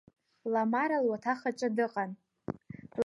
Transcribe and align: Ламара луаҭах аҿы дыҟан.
Ламара 0.53 0.97
луаҭах 1.05 1.41
аҿы 1.49 1.69
дыҟан. 1.75 2.11